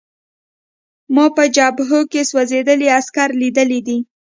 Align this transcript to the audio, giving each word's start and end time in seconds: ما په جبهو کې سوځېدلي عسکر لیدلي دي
ما 1.15 1.25
په 1.35 1.43
جبهو 1.55 1.99
کې 2.11 2.21
سوځېدلي 2.29 2.87
عسکر 2.97 3.29
لیدلي 3.41 3.79
دي 3.87 3.97